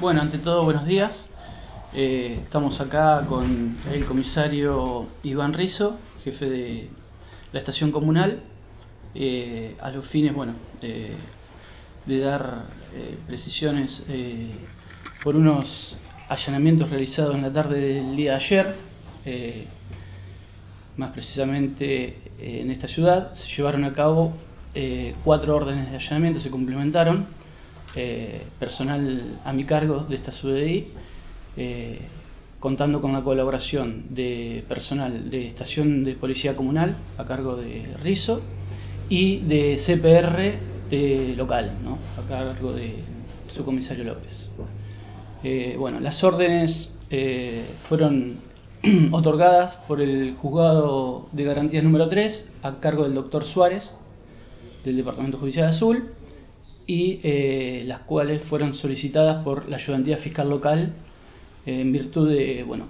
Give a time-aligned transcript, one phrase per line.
[0.00, 1.28] Bueno, ante todo, buenos días.
[1.92, 6.88] Eh, estamos acá con el comisario Iván Rizo, jefe de
[7.50, 8.44] la estación comunal,
[9.16, 11.16] eh, a los fines, bueno, de,
[12.06, 14.52] de dar eh, precisiones eh,
[15.24, 18.74] por unos allanamientos realizados en la tarde del día de ayer,
[19.24, 19.66] eh,
[20.96, 24.32] más precisamente eh, en esta ciudad, se llevaron a cabo
[24.74, 27.26] eh, cuatro órdenes de allanamiento, se complementaron,
[27.96, 30.88] eh, personal a mi cargo de esta CUDI,
[31.56, 31.98] eh,
[32.60, 38.42] contando con la colaboración de personal de estación de policía comunal a cargo de Rizo
[39.08, 41.72] y de CPR de local,
[42.16, 43.04] a cargo de
[43.46, 44.50] su comisario López.
[45.42, 46.90] Eh, bueno, las órdenes
[47.88, 48.36] fueron
[49.12, 53.96] otorgadas por el juzgado de garantías número 3 a cargo del doctor Suárez
[54.84, 56.17] del Departamento Judicial Azul
[56.88, 60.94] y eh, las cuales fueron solicitadas por la ayudantía fiscal local
[61.66, 62.86] eh, en virtud de bueno,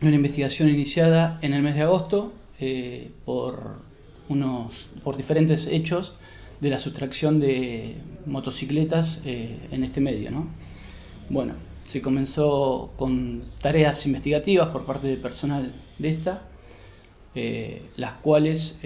[0.00, 3.80] una investigación iniciada en el mes de agosto eh, por,
[4.28, 4.70] unos,
[5.02, 6.16] por diferentes hechos
[6.60, 10.30] de la sustracción de motocicletas en este medio.
[10.30, 10.46] ¿no?
[11.28, 11.54] Bueno,
[11.86, 16.44] se comenzó con tareas investigativas por parte del personal de esta,
[17.96, 18.78] las cuales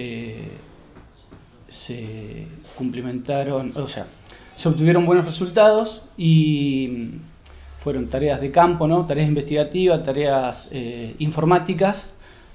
[1.70, 2.46] se
[2.76, 4.08] cumplimentaron, o sea,
[4.60, 7.12] se obtuvieron buenos resultados y
[7.82, 9.06] fueron tareas de campo, ¿no?
[9.06, 12.10] tareas investigativas, tareas eh, informáticas,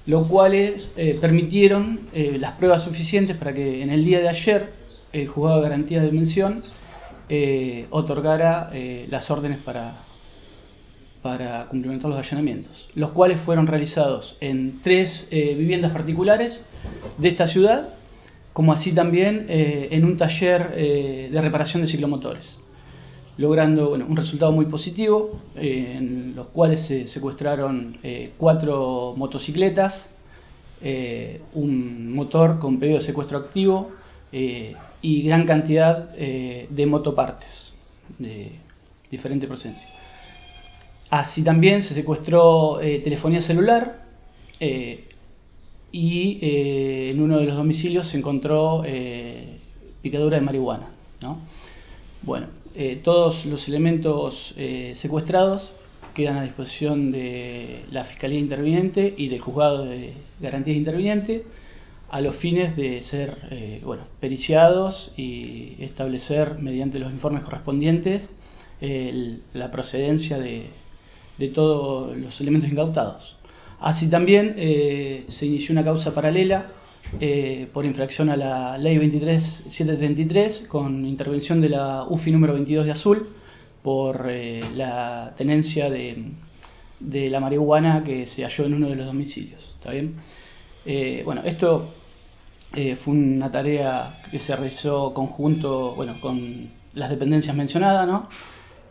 [0.05, 4.69] lo cuales eh, permitieron eh, las pruebas suficientes para que en el día de ayer
[5.13, 6.61] el juzgado de garantías de mención
[7.89, 8.69] otorgara
[9.09, 9.93] las órdenes para,
[11.23, 16.63] para cumplimentar los allanamientos, los cuales fueron realizados en tres viviendas particulares
[17.17, 17.95] de esta ciudad,
[18.55, 22.57] como así también eh, en un taller eh, de reparación de ciclomotores,
[23.35, 27.97] logrando un resultado muy positivo, eh, en los cuales se secuestraron
[28.37, 30.07] cuatro motocicletas,
[31.53, 33.91] un motor con pedido de secuestro activo
[34.31, 37.73] y gran cantidad de motopartes
[38.17, 38.53] de
[39.11, 39.89] diferente procedencia.
[41.09, 44.01] Así también se secuestró telefonía celular
[45.97, 49.59] y eh, en uno de los domicilios se encontró eh,
[50.01, 50.89] picadura de marihuana.
[51.21, 51.39] ¿no?
[52.21, 55.71] Bueno, eh, todos los elementos eh, secuestrados
[56.13, 61.45] quedan a disposición de la Fiscalía Interviniente y del Juzgado de Garantías Interviniente
[62.09, 68.29] a los fines de ser eh, bueno, periciados y establecer mediante los informes correspondientes
[69.53, 70.65] la procedencia de,
[71.37, 73.37] de todos los elementos incautados.
[73.79, 76.67] Así también eh, se inició una causa paralela
[77.19, 82.91] eh, por infracción a la Ley 23733 con intervención de la UFI número 22 de
[82.91, 83.29] Azul
[83.83, 86.31] por eh, la tenencia de,
[86.99, 89.63] de la marihuana que se halló en uno de los domicilios.
[89.75, 90.15] ¿Está bien?
[90.85, 91.93] Eh, bueno, esto
[93.03, 98.27] fue una tarea que se realizó conjunto bueno, con las dependencias mencionadas, ¿no?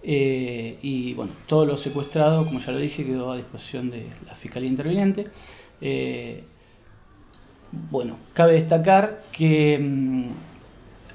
[0.06, 4.34] Eh, y bueno, todo lo secuestrado, como ya lo dije, quedó a disposición de la
[4.34, 5.28] Fiscalía Interviniente.
[5.80, 6.44] Eh,
[7.90, 10.28] bueno, cabe destacar que mm,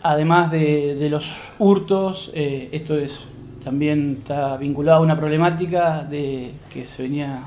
[0.01, 1.23] además de, de los
[1.59, 3.17] hurtos, eh, esto es
[3.63, 7.43] también está vinculado a una problemática de, que se venía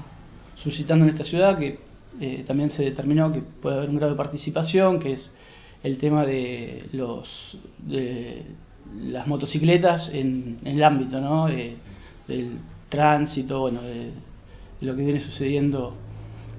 [0.56, 1.78] suscitando en esta ciudad, que
[2.20, 5.34] eh, también se determinó que puede haber un grado de participación, que es
[5.82, 8.44] el tema de los de
[9.00, 11.46] las motocicletas en, en el ámbito ¿no?
[11.46, 11.76] de-
[12.28, 14.10] del tránsito, bueno, de,
[14.80, 15.94] lo que viene sucediendo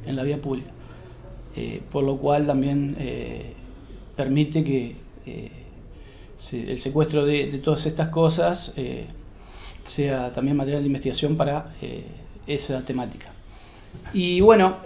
[0.05, 0.71] en la vía pública.
[1.55, 3.53] Eh, por lo cual también eh,
[4.15, 5.51] permite que eh,
[6.37, 8.73] se- el secuestro de, de todas estas cosas
[9.85, 11.73] sea también material de investigación para
[12.47, 13.31] esa temática.
[14.13, 14.77] Y bueno,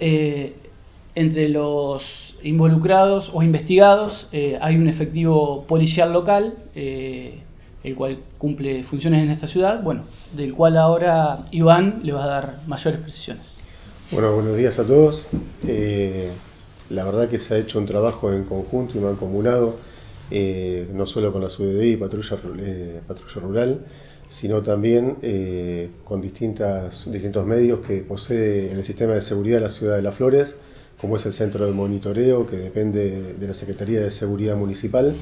[1.16, 7.42] entre los involucrados o investigados eh, hay un efectivo policial local, eh,
[7.84, 10.04] el cual cumple funciones en esta ciudad, bueno,
[10.36, 13.46] del cual ahora Iván le va a dar mayores precisiones.
[14.12, 15.26] Bueno, buenos días a todos.
[15.66, 16.32] Eh,
[16.90, 19.76] la verdad que se ha hecho un trabajo en conjunto y mancomunado,
[20.32, 23.80] eh, no solo con la SUDI y Patrulla, Ru- eh, Patrulla Rural,
[24.30, 29.64] sino también eh, con distintas, distintos medios que posee en el sistema de seguridad de
[29.64, 30.56] la ciudad de Las Flores,
[31.00, 35.16] como es el centro de monitoreo que depende de la Secretaría de Seguridad Municipal,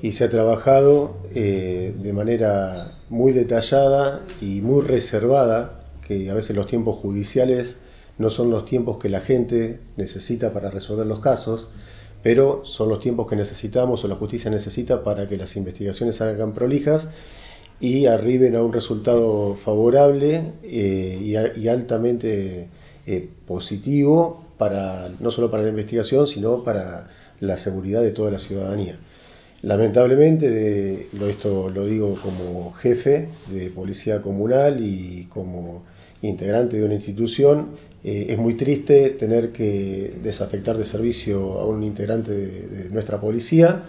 [0.00, 6.54] y se ha trabajado eh, de manera muy detallada y muy reservada, que a veces
[6.54, 7.76] los tiempos judiciales
[8.16, 11.68] no son los tiempos que la gente necesita para resolver los casos,
[12.22, 16.52] pero son los tiempos que necesitamos o la justicia necesita para que las investigaciones salgan
[16.52, 17.08] prolijas
[17.80, 22.68] y arriben a un resultado favorable eh, y, altamente
[23.06, 27.08] eh, positivo para no solo para la investigación, sino para
[27.40, 28.98] la seguridad de toda la ciudadanía.
[29.62, 35.84] Lamentablemente, esto lo digo como jefe de policía comunal y como
[36.22, 37.70] integrante de una institución,
[38.04, 43.82] eh, es muy triste tener que desafectar de servicio a un integrante de nuestra policía,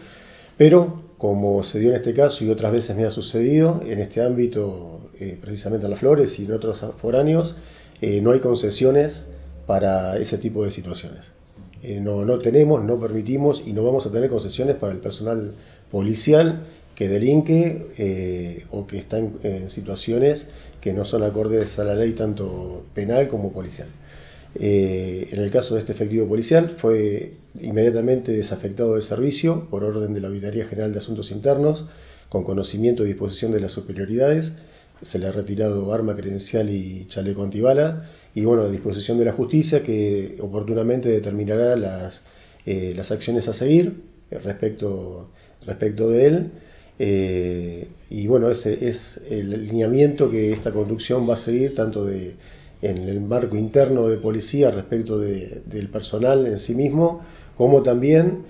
[0.58, 4.24] pero como se dio en este caso y otras veces me ha sucedido en este
[4.24, 7.56] ámbito, eh, precisamente en las flores y en otros foráneos,
[8.02, 9.22] eh, no hay concesiones
[9.70, 11.26] para ese tipo de situaciones.
[11.84, 15.54] Eh, no, tenemos, no permitimos y no vamos a tener concesiones para el personal
[15.92, 16.64] policial
[16.96, 20.48] que delinque o que está en situaciones
[20.82, 23.90] que no son acordes a la ley tanto penal como policial.
[24.56, 30.14] Eh, en el caso de este efectivo policial fue inmediatamente desafectado de servicio por orden
[30.14, 31.86] de la Auditoría General de Asuntos Internos,
[32.30, 34.52] con conocimiento y disposición de las superioridades.
[35.02, 38.04] Se le ha retirado arma credencial y chaleco antibala
[38.36, 42.22] y bueno, a disposición de la justicia que oportunamente determinará las,
[42.66, 45.30] eh, las acciones a seguir respecto,
[45.66, 46.52] respecto de él.
[47.02, 52.36] Eh, y bueno, ese es el lineamiento que esta conducción va a seguir tanto de
[52.82, 57.22] en el marco interno de policía respecto del personal en sí mismo,
[57.58, 58.44] como también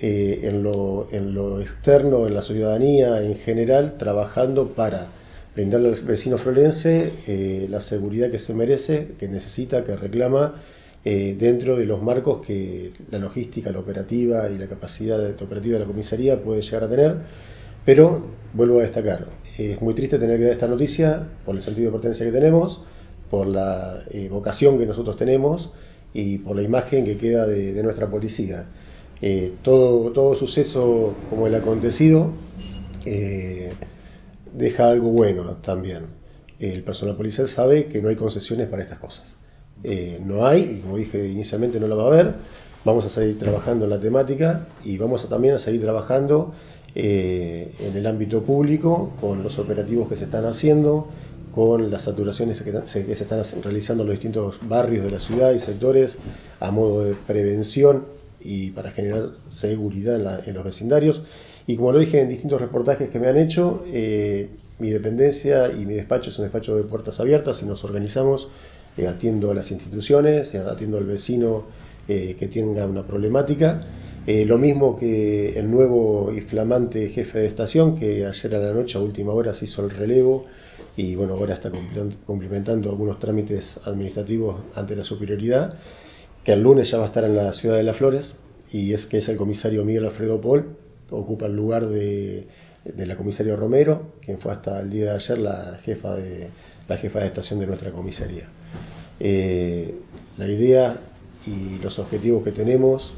[0.00, 5.08] eh, en, lo, en, lo, externo, en la ciudadanía en general, trabajando para
[5.54, 10.54] brindarle al vecino florense eh, la seguridad que se merece, que necesita, que reclama,
[11.04, 15.80] eh, dentro de los marcos que la logística, la operativa y la capacidad operativa de
[15.80, 17.16] la comisaría puede llegar a tener.
[17.84, 18.24] Pero
[18.54, 19.26] vuelvo a destacar,
[19.58, 22.80] es muy triste tener que dar esta noticia por el sentido de pertenencia que tenemos,
[23.30, 25.70] por la eh, vocación que nosotros tenemos
[26.14, 28.66] y por la imagen que queda de, nuestra policía.
[29.62, 32.32] Todo, todo suceso como el acontecido
[34.54, 36.06] deja algo bueno también.
[36.58, 39.34] El personal policial sabe que no hay concesiones para estas cosas.
[40.20, 42.34] no hay, y como dije inicialmente no la va a haber,
[42.84, 46.54] vamos a seguir trabajando en la temática y vamos a también a seguir trabajando
[46.94, 51.08] en el ámbito público con los operativos que se están haciendo,
[51.54, 55.60] con las saturaciones que, se están realizando en los distintos barrios de la ciudad y
[55.60, 56.16] sectores
[56.58, 58.04] a modo de prevención
[58.40, 61.22] y para generar seguridad en, los vecindarios.
[61.66, 65.86] Y como lo dije en distintos reportajes que me han hecho, eh, mi dependencia y
[65.86, 68.48] mi despacho es un despacho de puertas abiertas y nos organizamos
[68.96, 71.64] eh, atiendo a las instituciones, eh, atiendo al vecino
[72.06, 73.80] que tenga una problemática.
[74.26, 78.98] lo mismo que el nuevo y flamante jefe de estación que ayer a la noche
[78.98, 80.44] a última hora se hizo el relevo
[80.96, 81.70] y bueno, ahora está
[82.26, 85.74] cumplimentando algunos trámites administrativos ante la superioridad,
[86.44, 88.34] que el lunes ya va a estar en la ciudad de Las Flores,
[88.70, 90.76] y es que es el comisario Miguel Alfredo Paul,
[91.10, 92.46] ocupa el lugar de,
[92.96, 96.50] la comisaria Romero, quien fue hasta el día de ayer la jefa de,
[96.88, 98.48] la jefa de estación de nuestra comisaría.
[99.20, 99.94] Eh,
[100.36, 101.00] la idea
[101.46, 103.12] y los objetivos que tenemos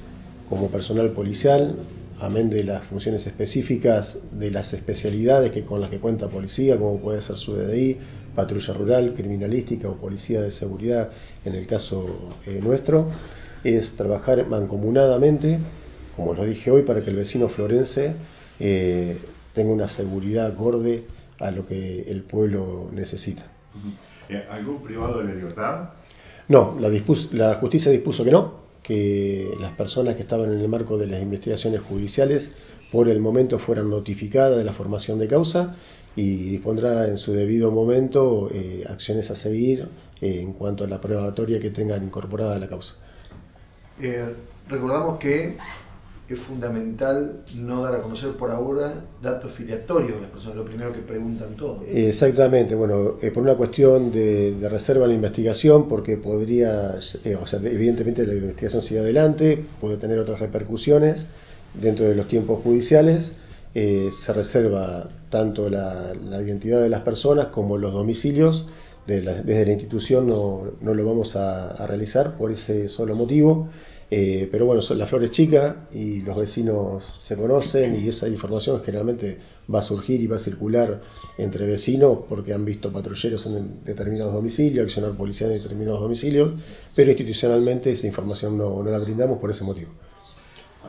[0.48, 1.76] como personal policial
[2.20, 6.98] amén de las funciones específicas de las especialidades que con las que cuenta policía, como
[6.98, 7.98] puede ser su DDI,
[8.34, 11.10] patrulla rural, criminalística o policía de seguridad
[11.44, 13.10] en el caso eh, nuestro,
[13.64, 15.58] es trabajar mancomunadamente,
[16.16, 18.14] como lo dije hoy, para que el vecino florense
[18.58, 19.18] eh,
[19.52, 21.04] tenga una seguridad acorde
[21.38, 23.46] a lo que el pueblo necesita.
[24.28, 25.90] Eh, ¿Algún privado de la libertad?
[26.48, 26.88] No, la,
[27.32, 31.20] la justicia dispuso que no, que las personas que estaban en el marco de las
[31.20, 32.50] investigaciones judiciales
[32.90, 35.74] por el momento fueran notificadas de la formación de causa
[36.14, 39.88] y dispondrá en su debido momento eh, acciones a seguir
[40.20, 42.94] eh, en cuanto a la probatoria que tengan incorporada a la causa.
[44.00, 44.24] Eh,
[44.68, 45.56] recordamos que
[46.34, 50.92] es fundamental no dar a conocer por ahora datos filiatorios de las personas, lo primero
[50.92, 51.82] que preguntan todos.
[51.86, 57.46] Exactamente, bueno, eh, por una cuestión de, reserva en la investigación, porque podría, eh, o
[57.46, 61.26] sea, evidentemente la investigación sigue adelante, puede tener otras repercusiones
[61.74, 63.30] dentro de los tiempos judiciales,
[63.74, 68.66] eh, se reserva tanto la, identidad de las personas como los domicilios,
[69.06, 73.68] desde la institución no, no lo vamos a realizar por ese solo motivo.
[74.08, 78.80] Eh, pero bueno, la flor es chica y los vecinos se conocen y esa información
[78.84, 79.38] generalmente
[79.72, 81.00] va a surgir y va a circular
[81.38, 86.52] entre vecinos porque han visto patrulleros en determinados domicilios, accionar policía en determinados domicilios,
[86.94, 89.90] pero institucionalmente esa información no, no la brindamos por ese motivo.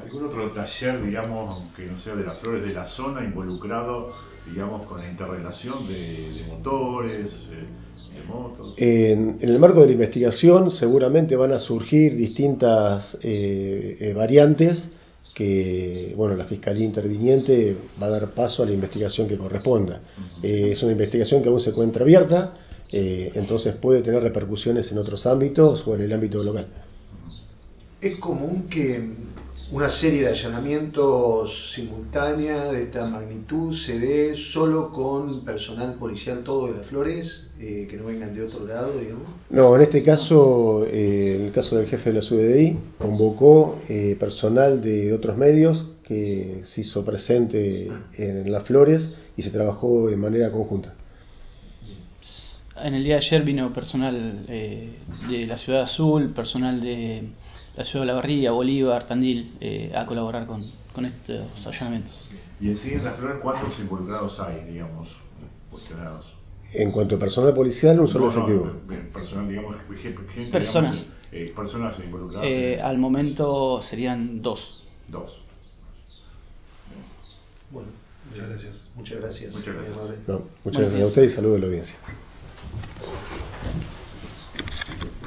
[0.03, 4.07] ¿Algún otro taller, digamos, que no sea de las flores de la zona, involucrado,
[4.45, 8.73] digamos, con la interrelación de, motores, eh, de motos?
[8.77, 14.89] En, el marco de la investigación seguramente van a surgir distintas eh, eh, variantes
[15.37, 20.01] que bueno, la Fiscalía Interviniente va a dar paso a la investigación que corresponda.
[20.41, 22.55] Eh, es una investigación que aún se encuentra abierta,
[22.91, 26.65] eh, entonces puede tener repercusiones en otros ámbitos o en el ámbito local.
[28.01, 29.11] Es común que
[29.71, 36.67] una serie de allanamientos simultáneas de esta magnitud se dé solo con personal policial todo
[36.67, 39.27] de las flores, eh, que no vengan de otro lado, digamos.
[39.49, 44.15] No, en este caso, eh, en el caso del jefe de la SUDI, convocó eh,
[44.17, 50.15] personal de otros medios que se hizo presente en las flores y se trabajó de
[50.15, 50.93] manera conjunta.
[52.81, 57.23] En el día de ayer vino personal de la Ciudad Azul, personal de
[57.77, 62.29] la ciudad de La Barría, Bolívar, Tandil, eh, a colaborar con, con, estos allanamientos.
[62.59, 65.09] ¿Y en sí en la flor cuántos involucrados hay, digamos,
[65.69, 66.25] cuestionados?
[66.73, 68.65] En cuanto a personal policial, un solo efectivo.
[68.65, 70.95] No, personal, digamos, gente, personas.
[70.95, 72.47] Digamos, eh, personas involucradas.
[72.49, 74.83] Eh, al momento serían dos.
[75.07, 75.31] Dos.
[77.69, 77.89] Bueno,
[78.27, 78.89] muchas gracias.
[78.95, 79.53] Muchas gracias.
[79.53, 80.27] Muchas gracias.
[80.27, 81.95] No, muchas gracias a usted y saludos a la audiencia.